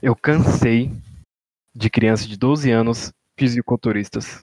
[0.00, 0.92] Eu cansei
[1.74, 4.40] de crianças de 12 anos fisiculturistas.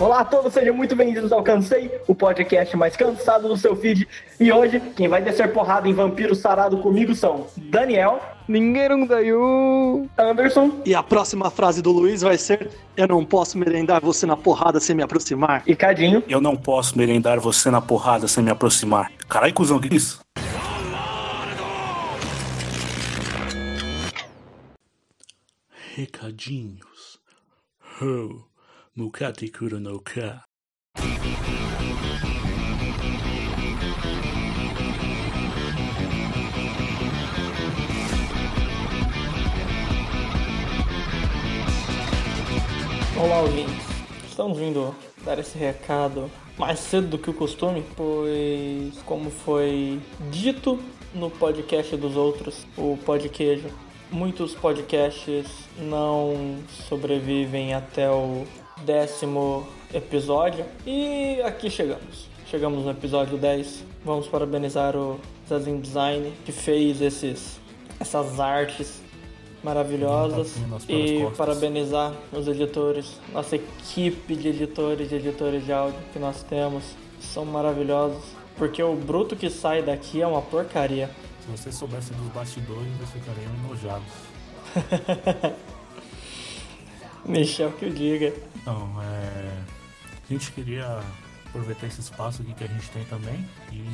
[0.00, 4.08] Olá a todos, sejam muito bem-vindos ao Cansei, o podcast mais cansado do seu feed.
[4.40, 8.18] E hoje, quem vai descer porrada em Vampiro Sarado comigo são Daniel,
[8.48, 9.30] Ninguém daí.
[10.18, 14.36] Anderson E a próxima frase do Luiz vai ser: Eu não posso merendar você na
[14.38, 15.62] porrada sem me aproximar.
[15.66, 16.24] e Cadinho.
[16.26, 19.12] Eu não posso merendar você na porrada sem me aproximar.
[19.28, 20.20] Caralho, cuzão, que isso?
[25.94, 27.20] Recadinhos.
[28.00, 28.49] Ho,
[28.96, 30.42] Mukati Kuro no Ka.
[43.16, 43.72] Olá, ouvintes.
[44.28, 44.92] Estamos vindo
[45.24, 50.00] dar esse recado mais cedo do que o costume, pois, como foi
[50.32, 50.80] dito
[51.14, 53.68] no podcast dos outros, o Podqueijo,
[54.10, 55.46] muitos podcasts
[55.78, 58.44] não sobrevivem até o
[58.84, 62.28] décimo episódio e aqui chegamos.
[62.46, 63.84] Chegamos no episódio 10.
[64.04, 67.60] Vamos parabenizar o Zazen Design que fez esses,
[67.98, 69.00] essas artes
[69.62, 70.54] maravilhosas
[70.88, 76.82] e parabenizar os editores, nossa equipe de editores e editores de áudio que nós temos,
[77.20, 78.24] são maravilhosos,
[78.56, 81.10] porque o bruto que sai daqui é uma porcaria.
[81.44, 85.60] Se vocês soubessem dos bastidores, vocês ficariam enojados.
[87.24, 88.32] Michel que o diga.
[88.56, 89.62] Então, é...
[90.28, 91.00] a gente queria
[91.46, 93.84] aproveitar esse espaço aqui que a gente tem também e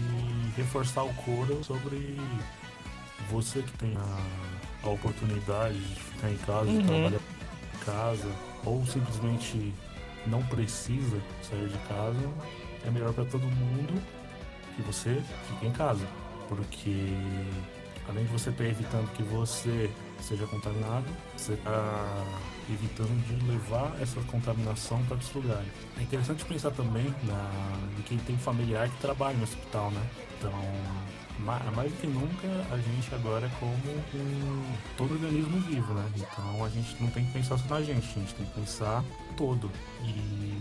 [0.56, 2.16] reforçar o coro sobre
[3.30, 6.84] você que tem a, a oportunidade de ficar em casa, de Uhum.
[6.86, 7.20] trabalhar
[7.74, 8.32] em casa,
[8.64, 9.72] ou simplesmente
[10.26, 12.30] não precisa sair de casa,
[12.86, 14.02] é melhor para todo mundo
[14.76, 16.06] que você fique em casa.
[16.48, 17.08] Porque
[18.08, 19.90] além de você estar evitando que você
[20.22, 21.04] seja contaminado,
[21.36, 22.24] você está
[22.68, 25.68] evitando de levar essa contaminação para outros lugares.
[25.98, 27.50] É interessante pensar também na,
[27.98, 30.02] em quem tem familiar que trabalha no hospital, né?
[30.38, 30.52] Então,
[31.38, 33.72] ma- mais do que nunca, a gente agora é como
[34.14, 34.64] um,
[34.96, 36.10] todo organismo vivo, né?
[36.16, 39.04] Então, a gente não tem que pensar só na gente, a gente tem que pensar
[39.36, 39.70] todo.
[40.02, 40.58] E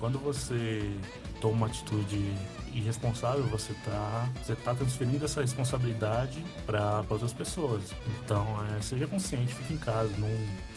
[0.00, 0.90] quando você
[1.40, 2.18] toma uma atitude
[2.74, 7.82] irresponsável, você tá, você tá transferindo essa responsabilidade para outras pessoas.
[8.24, 8.46] Então,
[8.76, 10.10] é, seja consciente, fique em casa.
[10.18, 10.28] Não,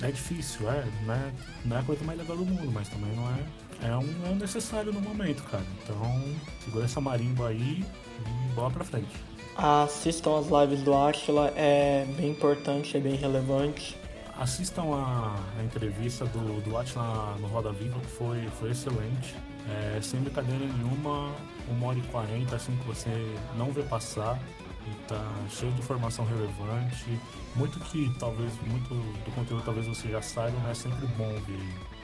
[0.08, 1.32] é difícil, é, não é,
[1.66, 3.90] não é a coisa mais legal do mundo, mas também não é.
[3.90, 5.66] É um, é um necessário no momento, cara.
[5.84, 7.84] Então, segura essa marimba aí
[8.20, 9.12] e bola pra frente.
[9.56, 13.96] Assistam as lives do Atila, é bem importante, é bem relevante.
[14.38, 19.36] Assistam a, a entrevista do, do Atila no Roda Viva, que foi, foi excelente.
[19.70, 21.32] É, sem brincadeira nenhuma,
[21.70, 23.10] uma hora e quarenta, assim que você
[23.56, 24.40] não vê passar.
[24.86, 27.20] E tá cheio de informação relevante.
[27.56, 31.60] Muito que talvez, muito do conteúdo talvez você já saiba, mas é sempre bom ver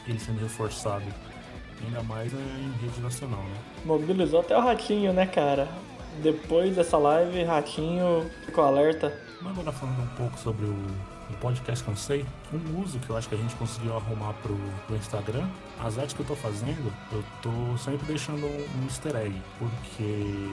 [0.08, 1.04] ele sendo reforçado.
[1.84, 3.58] Ainda mais é, em rede nacional, né?
[3.84, 5.68] Mobilizou até o Ratinho, né, cara?
[6.22, 9.18] Depois dessa live, Ratinho ficou alerta.
[9.42, 10.76] Mas agora falando um pouco sobre o,
[11.30, 14.58] o podcast Cansei, um uso que eu acho que a gente conseguiu arrumar pro,
[14.88, 15.48] pro Instagram,
[15.80, 20.50] as artes que eu tô fazendo, eu tô sempre deixando um easter egg, porque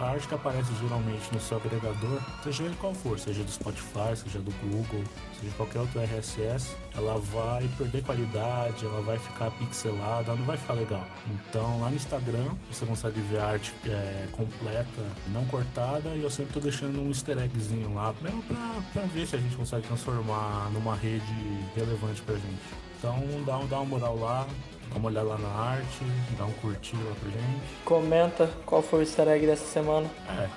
[0.00, 4.16] a arte que aparece geralmente no seu agregador, seja ele qual for, seja do Spotify,
[4.16, 5.04] seja do Google,
[5.38, 10.56] seja qualquer outro RSS, ela vai perder qualidade, ela vai ficar pixelada, ela não vai
[10.56, 11.04] ficar legal.
[11.28, 16.30] Então lá no Instagram você consegue ver a arte é, completa, não cortada, e eu
[16.30, 19.86] sempre tô deixando um easter eggzinho lá, mesmo pra, pra ver se a gente consegue
[19.86, 21.24] transformar numa rede
[21.76, 22.62] relevante pra gente.
[22.98, 24.46] Então dá, um- dá uma moral lá,
[24.90, 26.04] dá uma olhada lá na arte,
[26.38, 27.62] dá um curtir lá pra gente.
[27.84, 30.08] Comenta qual foi o easter egg dessa semana.
[30.28, 30.48] É,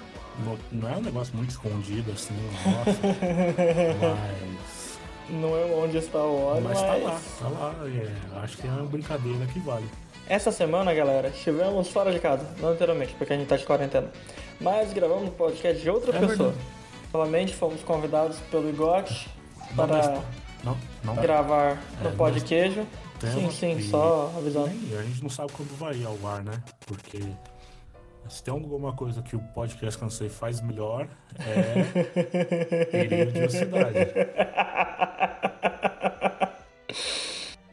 [0.72, 2.34] não, é um negócio muito escondido assim,
[2.66, 3.00] nossa,
[4.02, 6.88] mas, Não é onde está o óleo, mas mas...
[6.88, 7.76] tá lá, tá lá.
[7.88, 9.86] É, acho que é uma brincadeira que vale.
[10.30, 12.46] Essa semana, galera, estivemos fora de casa.
[12.62, 14.10] Não literalmente, porque a gente tá de quarentena.
[14.60, 16.50] Mas gravamos um podcast de outra É pessoa.
[16.50, 16.58] verdade.
[17.14, 19.30] Novamente, fomos convidados pelo Igote
[19.70, 20.24] Não, para
[20.64, 22.86] não, não gravar no É, Pó de Queijo.
[23.20, 24.70] Sim, sim, só avisando.
[24.90, 26.62] E a gente não sabe quando vai ao ar, né?
[26.86, 27.20] Porque
[28.30, 31.08] se tem alguma coisa que o podcast Cansei faz melhor,
[31.40, 33.98] é periodicidade.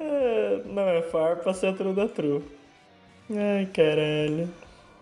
[0.00, 2.42] É, Não é farpa, centro da tru.
[3.30, 4.48] Ai, caralho.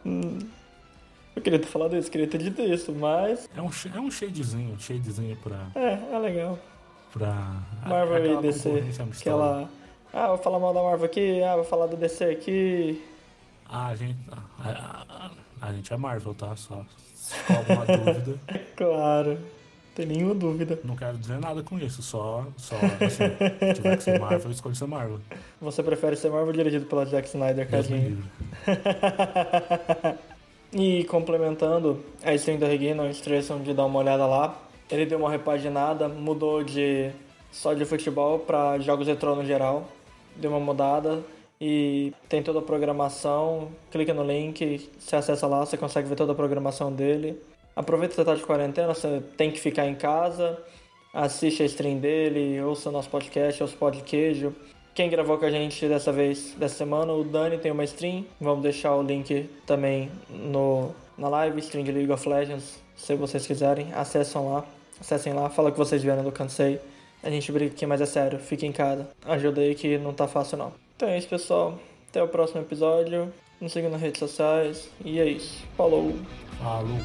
[0.05, 0.39] Hum.
[1.35, 3.49] Eu queria ter falado isso, queria ter dito isso, mas.
[3.57, 5.69] É um, é um shadezinho, um shadezinho pra.
[5.75, 6.59] É, é legal.
[7.13, 7.57] Pra
[7.87, 9.69] Marvel e DC, aquela
[10.13, 13.03] Ah, vou falar mal da Marvel aqui, ah, vou falar do DC aqui.
[13.69, 14.19] Ah, a gente.
[14.59, 15.31] A, a-
[15.61, 16.55] a gente é Marvel, tá?
[16.57, 16.85] Só.
[17.15, 18.39] Se for alguma dúvida.
[18.77, 20.79] Claro, não tem nenhuma dúvida.
[20.85, 22.45] Não quero dizer nada com isso, só.
[22.57, 25.21] só assim, se tiver que ser Marvel, eu escolho ser Marvel.
[25.61, 28.23] Você prefere ser Marvel dirigido pela Zack Snyder, Cadinho?
[30.73, 34.57] e complementando a stream da Regui, não esqueçam de dar uma olhada lá.
[34.91, 37.11] Ele deu uma repaginada, mudou de
[37.51, 39.89] só de futebol para jogos retrô no geral.
[40.37, 41.23] Deu uma mudada
[41.61, 43.71] e tem toda a programação.
[43.91, 47.41] Clica no link, você acessa lá, você consegue ver toda a programação dele.
[47.77, 50.59] Aproveita que você tá de quarentena, você tem que ficar em casa.
[51.15, 54.55] Assiste a stream dele, ouça nosso podcast, ouça o Pod Queijo.
[54.95, 58.27] Quem gravou com a gente dessa vez, dessa semana, o Dani tem uma stream.
[58.41, 63.47] Vamos deixar o link também no, na live, stream de League of Legends, se vocês
[63.47, 63.93] quiserem.
[63.93, 64.65] Acessam lá,
[65.01, 66.81] acessem lá, fala que vocês vieram do Cansei.
[67.23, 69.09] A gente brinca aqui, mas é sério, fique em casa.
[69.25, 70.73] Ajuda aí que não tá fácil não.
[70.97, 71.79] Então é isso, pessoal.
[72.11, 73.33] Até o próximo episódio.
[73.61, 74.89] Nos sigam nas redes sociais.
[75.05, 75.65] E é isso.
[75.77, 76.13] Falou!
[76.59, 76.99] Falou.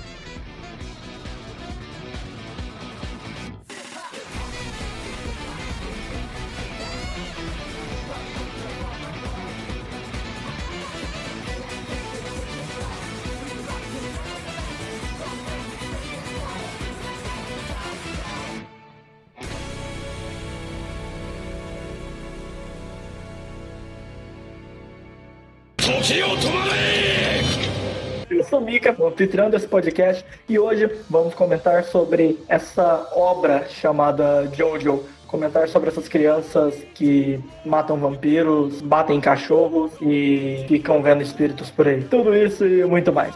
[29.12, 35.04] Filtrando anfitrião desse podcast, e hoje vamos comentar sobre essa obra chamada Jojo.
[35.27, 42.01] Comentar sobre essas crianças que matam vampiros, batem cachorros e ficam vendo espíritos por aí.
[42.06, 43.36] Tudo isso e muito mais.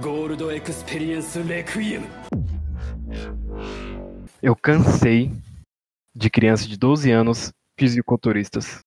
[0.00, 2.02] Gold Experience Requiem.
[4.40, 5.32] Eu cansei
[6.14, 8.80] de crianças de 12 anos fisiculturistas.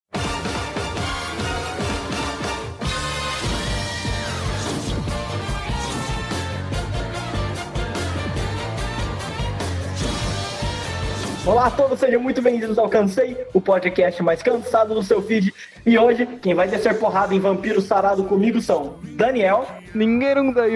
[11.47, 15.53] Olá a todos, sejam muito bem-vindos ao Cansei, o podcast mais cansado do seu feed.
[15.85, 19.65] E hoje, quem vai descer porrada em Vampiro Sarado comigo são Daniel,
[19.95, 20.75] Ninguém daí.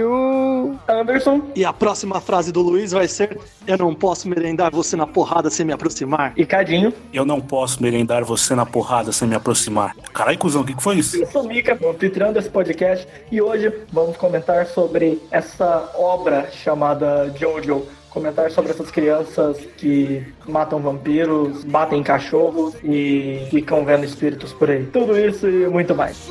[0.88, 3.38] Anderson E a próxima frase do Luiz vai ser:
[3.68, 6.32] Eu não posso merendar você na porrada sem me aproximar.
[6.38, 6.94] e Cadinho.
[7.14, 9.94] Eu não posso merendar você na porrada sem me aproximar.
[10.14, 11.18] Caralho, cuzão, o que, que foi isso?
[11.18, 17.86] Eu sou Mika, anfitrião desse podcast, e hoje vamos comentar sobre essa obra chamada Jojo
[18.12, 24.86] comentar sobre essas crianças que matam vampiros, batem cachorros e ficam vendo espíritos por aí.
[24.88, 26.30] Tudo isso e muito mais.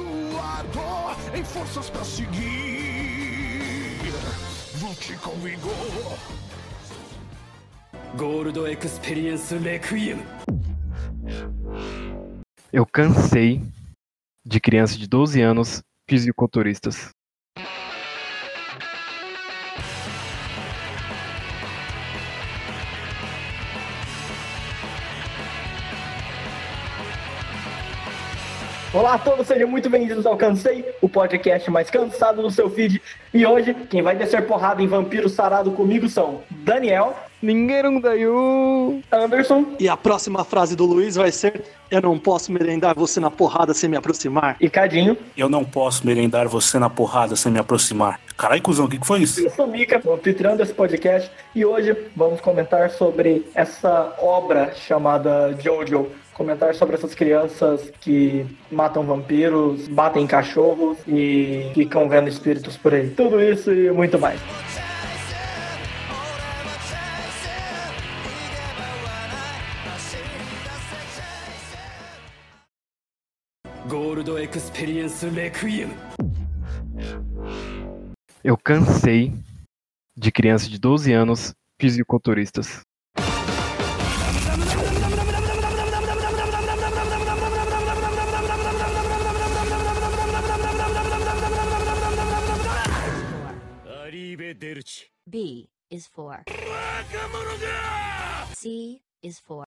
[8.17, 10.19] Gold Experience Requiem.
[12.73, 13.63] Eu cansei
[14.45, 17.11] de crianças de 12 anos fisiculturistas
[28.93, 33.01] Olá a todos, sejam muito bem-vindos ao Cansei, o podcast mais cansado do seu feed.
[33.33, 38.25] E hoje, quem vai descer porrada em Vampiro Sarado comigo são Daniel, Ninguém daí.
[39.11, 43.31] Anderson E a próxima frase do Luiz vai ser: Eu não posso merendar você na
[43.31, 44.57] porrada sem me aproximar.
[44.61, 45.17] e Cadinho.
[45.37, 48.21] Eu não posso merendar você na porrada sem me aproximar.
[48.37, 49.41] Caralho, cuzão, o que, que foi isso?
[49.41, 55.57] Eu sou Mika, o anfitrião desse podcast, e hoje vamos comentar sobre essa obra chamada
[55.63, 56.09] Jojo
[56.41, 63.11] comentar sobre essas crianças que matam vampiros, batem cachorros e ficam vendo espíritos por aí.
[63.11, 64.41] Tudo isso e muito mais.
[73.87, 75.91] Gold Experience Requiem.
[78.43, 79.35] Eu cansei
[80.17, 82.81] de crianças de 12 anos fisiculturistas.
[95.90, 96.44] is for.
[98.54, 99.66] C is for.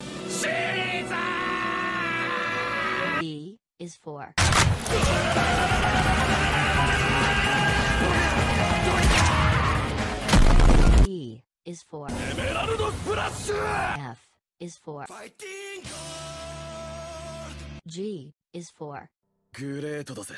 [3.21, 4.35] D is for.
[11.07, 12.09] E is for.
[13.99, 14.29] F
[14.61, 15.07] is for.
[17.87, 19.09] G is for.
[19.53, 20.35] グレートだぜ。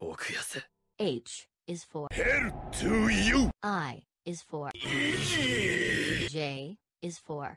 [0.00, 0.64] 奥安。
[0.98, 3.50] H is for Hell to you!
[3.62, 7.55] I is for J is for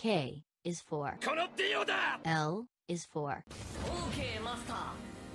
[0.00, 1.16] K is for
[2.24, 3.44] L is for
[4.08, 4.74] Okay, master.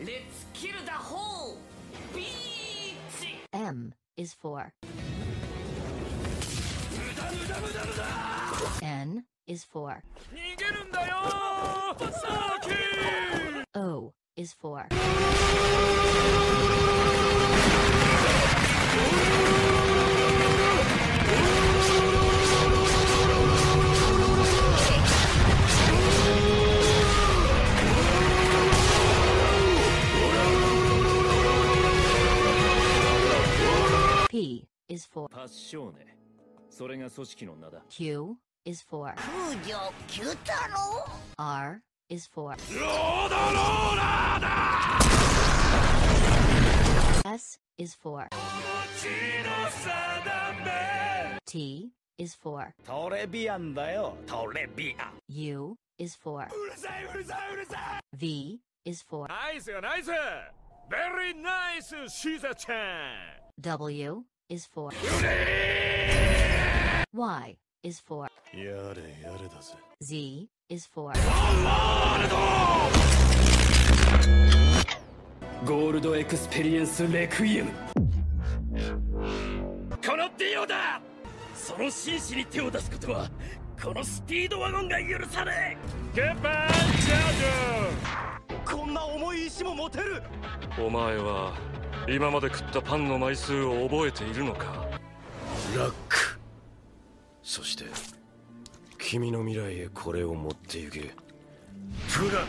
[0.01, 1.58] Let's kill the whole
[2.13, 3.38] beach.
[3.54, 4.74] M is for
[8.84, 10.04] N is for
[13.74, 14.88] O is for
[34.32, 36.16] P is for パッショーネ
[36.71, 39.59] それが組織の名だ Q is for 空女
[40.09, 41.04] 九太郎
[41.37, 44.49] R is for ロードローラーだ
[47.35, 48.46] S is for 血の定め
[51.47, 55.07] T is for Torebianda요, Torebia.
[55.29, 56.47] U is for
[58.13, 60.09] V is for Nice, nice.
[60.89, 63.15] Very nice, Shiza-chan.
[63.59, 64.91] W is for
[67.13, 68.27] Y is for
[70.03, 71.13] Z is for
[75.65, 77.71] Gold Experience Requiem.
[81.67, 83.29] その紳士に手を出すことは
[83.83, 85.77] このスピードワゴンが許さね
[86.15, 86.15] え。
[86.15, 87.31] ゲッパーチャー
[88.55, 90.24] ジこんな重い石も持てる。
[90.79, 91.57] お前は
[92.07, 94.88] 今まで食ったパンの枚数を覚えているのか？
[95.75, 96.39] ラック。
[97.43, 97.83] そして
[98.97, 101.00] 君の未来へこれを持って行け。
[101.01, 101.13] ブラッ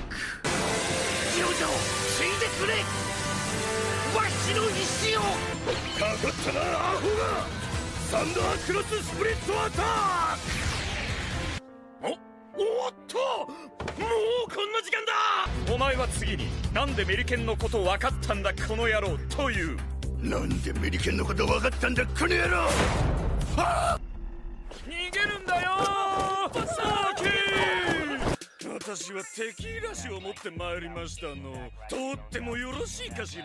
[0.09, 0.17] ク。
[1.35, 1.67] ジョジョ
[2.07, 2.75] ついてくれ。
[4.17, 5.23] わしの石を。
[5.99, 7.68] かかったなアホが
[8.11, 12.07] サンダークロススプリットアタック。
[12.07, 15.75] おおっともうこんな時間だ。
[15.75, 19.77] お前は次になんでメリケンのこと分かったんだこの野郎という。
[20.23, 22.67] なんでメリケンのこと分かったんだこの野郎。
[23.55, 23.99] 逃
[25.13, 25.71] げるんだよ
[26.55, 28.73] サーキー。
[28.73, 31.71] 私はテキーラ酒を持ってまいりましたの。
[31.91, 33.37] とってもよろしいかし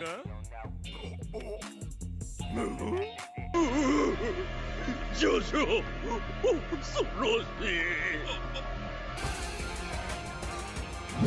[5.14, 5.70] ジョ恐ろ
[7.38, 7.78] しい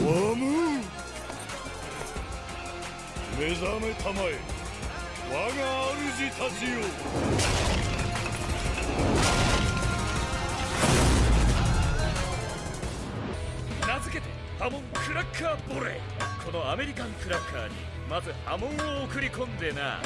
[0.04, 0.44] ワム
[3.40, 4.38] 目覚めたまえ
[5.32, 5.56] 我が
[6.18, 6.72] 主たちよ。
[13.88, 14.28] 名付けて
[14.60, 15.94] ハモンクラッカーボレー。
[16.46, 17.74] このアメリカンクラッカーに
[18.10, 18.70] まず波紋
[19.02, 20.02] を送り込んでな。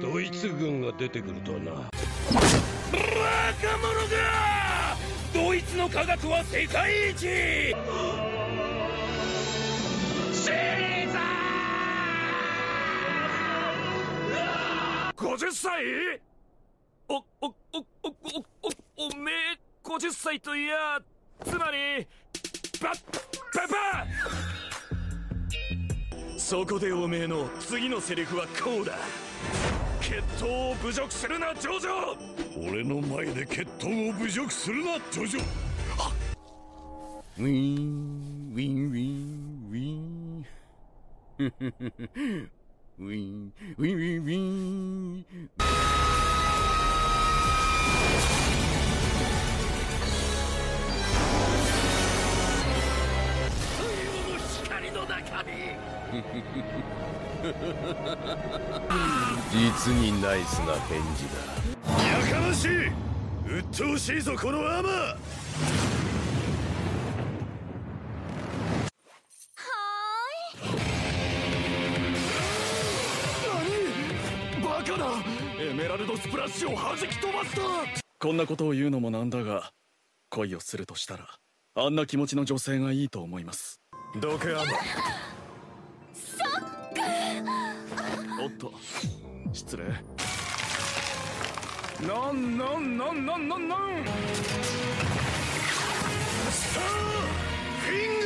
[0.00, 1.72] ドイツ軍が出てくるとはな。
[1.72, 1.90] バ
[3.60, 4.96] カ者が
[5.32, 8.33] ドイツの科学は世界一。
[15.34, 16.20] 50歳？
[17.08, 18.08] お、お、お、お、お、
[18.98, 21.00] お、おめえ50歳といや、
[21.44, 22.06] つまり、
[22.80, 23.02] バッ、
[23.52, 24.06] ババ
[26.38, 28.92] そこでおめえの次のセリフはこうだ。
[30.00, 32.70] 決闘を侮辱するなジョジョ！
[32.70, 35.42] 俺の前で決闘を侮辱するなジョジョ！
[37.38, 41.50] ウィーンウィンウィンウィ
[42.40, 42.50] ン。
[42.96, 44.38] ウィンウィンウィンウィ
[45.18, 45.26] ン
[54.62, 55.50] 光の中に
[59.50, 61.40] 実にナイスな返事だ
[62.06, 62.92] やかましい
[63.58, 66.13] 鬱陶しいぞこのアーマー
[75.58, 77.60] エメラルドスプラッシュを弾き飛ばした
[78.18, 79.70] こんなことを言うのもなんだが
[80.30, 81.28] 恋をするとしたら
[81.76, 83.80] あんな気持ちの女性がいいと思います。
[84.20, 84.64] どけアーマー
[88.44, 88.72] おっと。
[89.52, 89.84] 失礼。
[92.06, 93.80] なんなんなんなんなんなん。
[96.50, 96.84] スター
[97.80, 98.24] フィン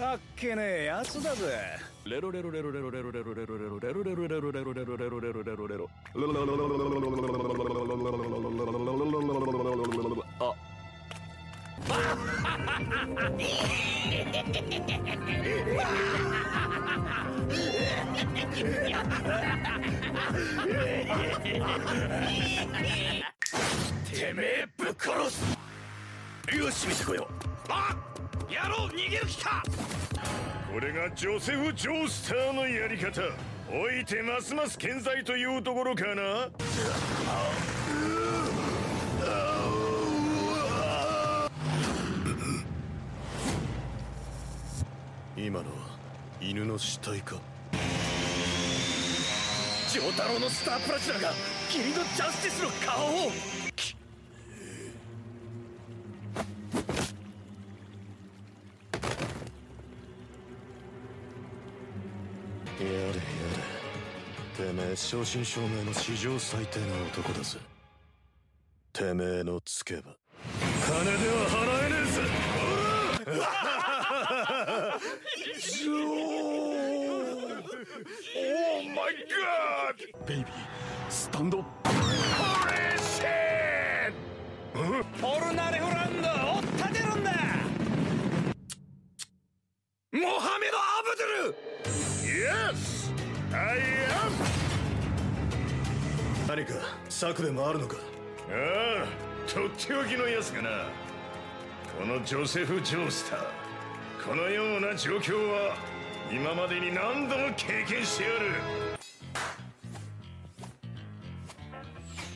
[0.00, 1.78] あっけねえやつだぜ。
[2.04, 5.90] レロレロレロレロレロレロレロレロレロレロレロレロレロレロレロレロレロレロ
[10.40, 10.54] あ
[24.10, 25.67] てめえぶっ殺す
[26.56, 27.34] よし見てこよう。
[27.68, 27.94] あ
[28.48, 29.62] 野郎逃げる気か。
[30.72, 33.20] これがジョセフ・ジョースターのやり方。
[33.70, 36.48] おいてますます健在というところかな。
[45.36, 45.98] 今のは
[46.40, 47.36] 犬の死体か。
[49.92, 51.32] 丈太郎のスタープラチナが
[51.70, 53.67] 君のジャスティスの顔を
[64.98, 67.58] 正真正銘の史上最低な男だぜ。
[68.92, 70.16] てめえのつけば。
[70.84, 72.20] 金では払えねえぜ。
[78.36, 79.96] Oh my god!
[80.26, 80.44] ベイビ
[97.18, 97.96] 策でもあるのか？
[98.48, 99.06] ああ、
[99.52, 100.70] とっておきのやつがな。
[101.98, 103.40] このジョセフ・ジョースター。
[104.24, 105.76] このような状況は
[106.30, 108.36] 今までに何度も経験してやる。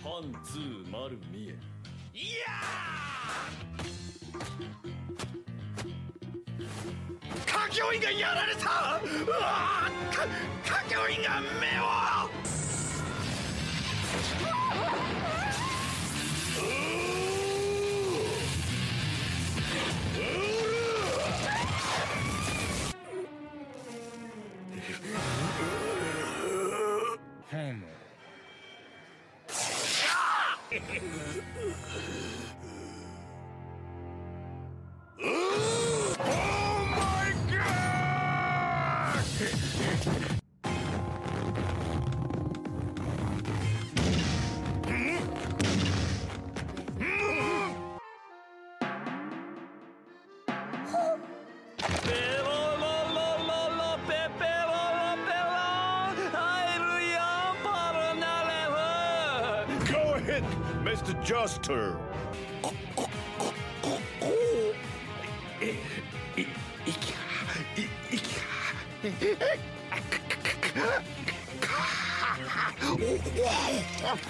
[0.03, 1.57] パンツー丸見え
[2.13, 2.47] いや
[7.47, 9.89] 歌教員がやられたうわ
[10.65, 11.83] 歌教員が目を
[61.09, 61.97] against Joster!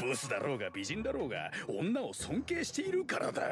[0.01, 3.43] ブスだろうが美人だろうが女を尊敬しているからだ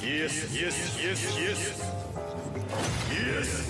[0.00, 1.82] Yes, yes, yes, yes.
[3.10, 3.68] Yes!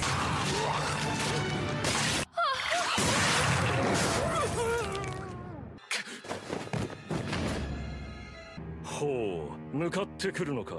[8.84, 10.74] ほう向かってくるのか。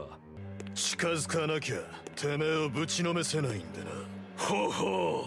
[0.76, 1.78] 近づかなきゃ
[2.16, 3.90] てめえをぶちのめせないんでな。
[4.38, 5.26] ほうほ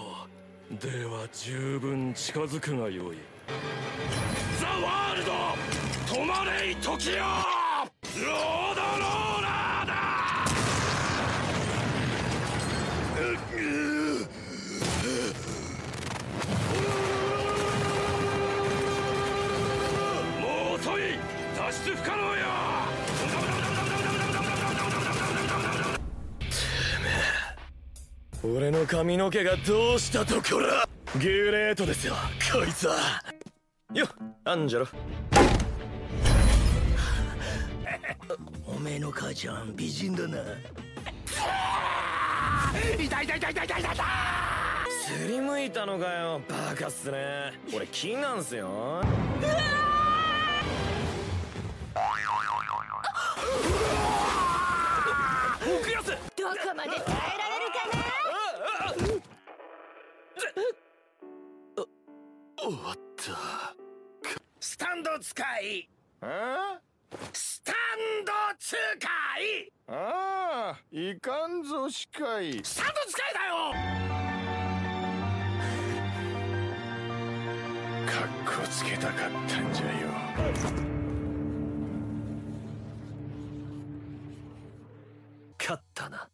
[0.71, 3.19] うでは十分近づくがよい。
[4.59, 5.33] ザ・ワールド
[6.15, 7.52] 止まれい時よ
[28.45, 30.67] 俺の髪の毛がどうしたところ
[31.21, 32.15] ギュレートですよ
[32.53, 32.97] こいつは。
[33.95, 34.09] よ
[34.45, 34.89] アンジェロ。
[38.67, 40.39] おめえの母ちゃん美人だな。
[42.99, 43.97] 痛い痛い痛い痛い痛い痛い
[44.91, 47.53] すりむいたのかよバカっすね。
[47.73, 49.03] 俺金なんすよ。
[55.65, 56.11] 奥安！
[56.37, 57.42] どこまで耐えら
[62.65, 63.75] 終わった。
[64.61, 65.89] スタンド使い。
[66.21, 66.79] あ
[67.33, 67.75] スタン
[68.25, 69.73] ド使い。
[69.89, 72.61] ああいかんぞ司会。
[72.63, 73.57] スタンド使いだよ。
[78.07, 78.29] かっ
[78.63, 80.07] こつけたかったんじゃよ。
[85.59, 86.29] 勝ったな。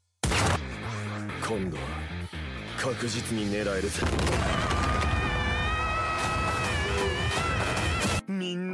[1.41, 1.83] 今度は
[2.77, 4.03] 確実に狙えるぜ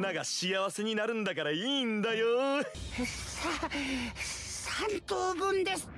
[0.05, 2.63] なが幸せになるんだからいいんだよ。
[3.07, 3.49] さ
[4.15, 5.89] 三等分です。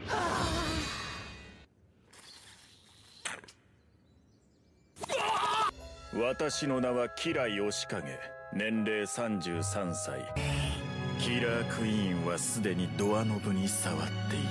[6.15, 8.19] 私の名はキラヨシカゲ。
[8.53, 10.21] 年齢33歳。
[11.19, 13.99] キラークイーンはすでにドアノブに触っ
[14.31, 14.47] ている。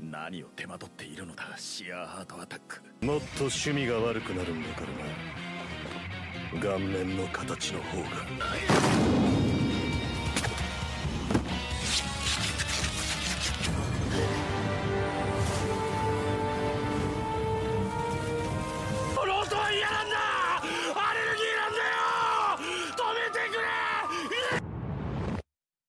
[0.00, 2.82] 何を手間取っているのだシアーハートアタック。
[3.02, 5.51] もっと趣味が悪くなるんだからな
[6.60, 8.06] 顔面の形の方が。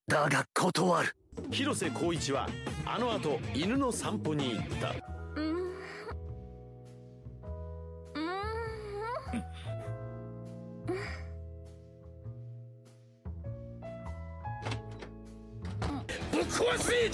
[0.07, 1.15] だが断る。
[1.51, 2.47] 広瀬光一は
[2.85, 5.12] あの後犬の散歩に行った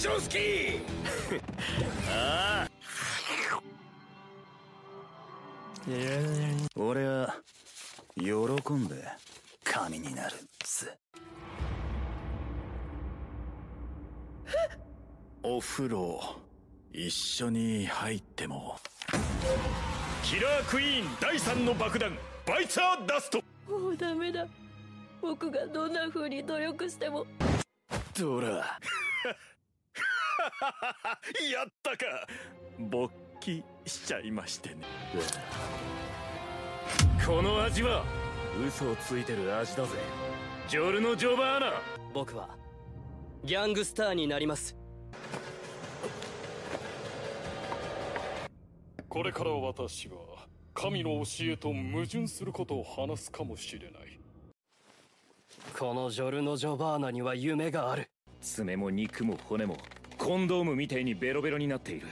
[0.00, 0.80] せジョースキー
[2.10, 2.68] ああ
[6.76, 7.34] 俺は
[8.16, 8.32] 喜
[8.72, 9.04] んで
[9.62, 10.90] 神になるっす
[15.42, 16.20] お風呂
[16.92, 18.76] 一緒に入っても
[20.22, 24.46] キラークイーン第3の爆弾バイツァーダストもうダメだ
[25.20, 27.26] 僕がどんな風に努力しても
[28.18, 28.78] ドラ
[31.52, 32.26] やったか。
[32.78, 34.86] 勃起しちゃいましてね。
[37.26, 38.04] この味は
[38.66, 39.90] 嘘をついてる味だぜ。
[40.68, 41.72] ジョルノ・ジョバーナ。
[42.12, 42.56] 僕は
[43.44, 44.76] ギャングスターになります。
[49.08, 50.16] これから私は
[50.72, 54.20] 神の教えと矛盾することを話すかもしれない。
[55.76, 58.10] このジョルノ・ジョバーナには夢がある。
[58.40, 59.76] 爪も肉も骨も
[60.20, 62.06] コンドームみたいにベロベロになっている。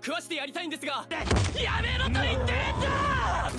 [0.00, 1.04] 食わしてやりたいんですが
[1.60, 3.50] やめろと言ってんだ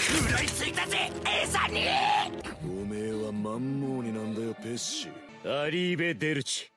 [0.00, 1.10] 食らいついたぜ
[1.42, 1.84] 餌に
[2.64, 5.08] おめえはマンモーニなんだよペッシ
[5.44, 6.70] アリーベ・デルチ。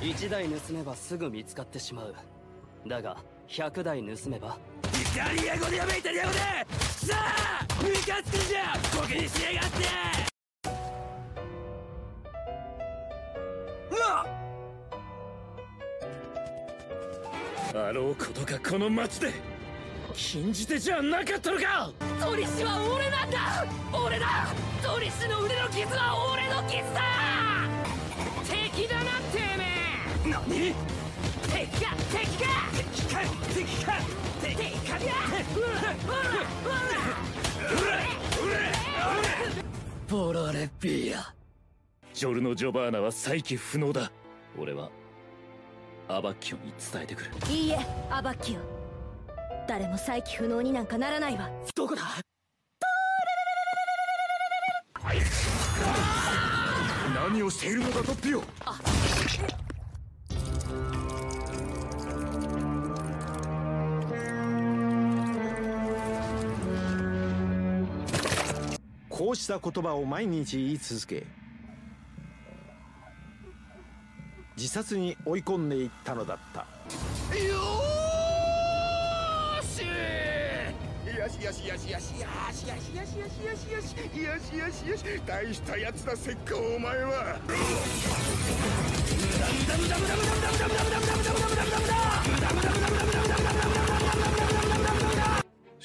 [0.00, 2.14] 1台盗めばすぐ見つかってしまう。
[2.86, 4.58] だが100台盗めば
[5.10, 6.38] イタリア語でやめイタリア語で。
[6.38, 9.78] さあムカつくんじゃボケにしやがって。
[17.72, 19.32] あろうことかこの町で
[20.14, 21.90] 禁じ手じゃなかったのか。
[22.20, 23.66] トリシは俺なんだ。
[23.92, 24.46] 俺だ。
[24.82, 27.00] トリシの腕の傷は俺の傷だ。
[28.48, 29.64] 敵だなてめ
[30.26, 30.30] え。
[30.30, 30.74] 何？
[31.52, 32.44] 敵か敵か
[33.54, 33.92] 敵か
[34.42, 35.04] 敵か敵かだ
[35.56, 35.92] うらう
[38.54, 38.72] ら
[40.08, 41.34] ボラレビア。
[42.12, 44.10] ジョルノ・ジョバーナは再起不能だ。
[44.58, 44.90] 俺は
[46.08, 47.30] アバッキオに伝えてくる。
[47.48, 47.78] いいえ
[48.10, 48.60] アバッキオ
[49.68, 51.48] 誰も再起不能になんかならないわ。
[51.74, 52.02] どこだ？
[57.14, 58.42] 何をしているのだトッピオ
[69.30, 71.24] こうした言葉を毎日言い続け
[74.56, 76.62] 自殺に追い込んでいったのだった。
[76.62, 79.82] よーし
[81.38, 87.38] しよしよしよしよしよしよしよしよしよしよしよしよしよし大したやつだせっかお前は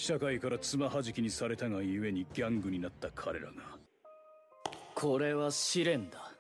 [0.06, 3.54] 社会からつまはじきにされたがゆえにギャングになった彼らが。
[4.94, 6.32] これは試練だ。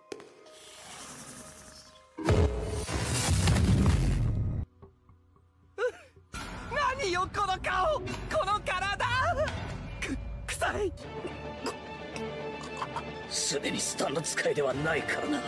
[6.99, 7.99] 何よこの顔！
[7.99, 9.04] この体！
[9.99, 10.93] く臭い！
[13.32, 15.41] すでにスタンド使いではないからな。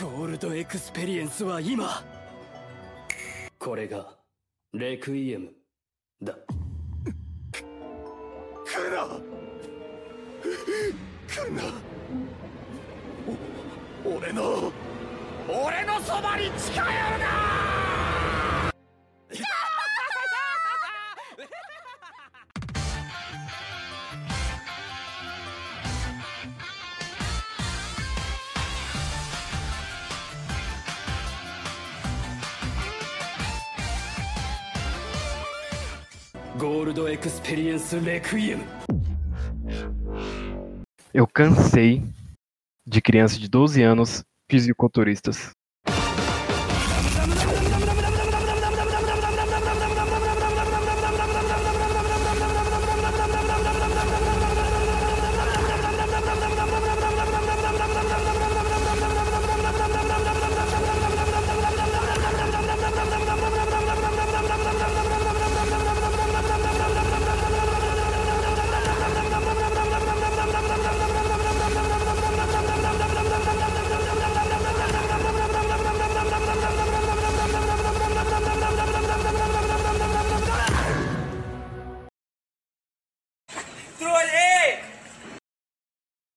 [0.00, 2.02] ゴールドエクスペリエンスは今！
[3.58, 4.16] これが
[4.72, 5.59] レクイエム
[6.22, 6.34] だ。
[8.66, 9.06] 来るな
[11.26, 11.62] 来るな
[14.04, 14.72] お俺の
[15.48, 17.49] 俺のそばに近寄るな
[36.57, 38.63] ゴールドエクスペリエンスレクイエム
[41.13, 42.01] Eu cansei
[42.85, 45.51] de crianças de 12 anos fisiculturistas.